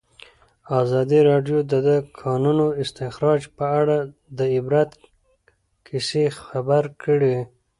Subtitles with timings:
[0.81, 1.89] ازادي راډیو د د
[2.21, 3.97] کانونو استخراج په اړه
[4.37, 4.91] د عبرت
[5.87, 7.35] کیسې خبر کړي.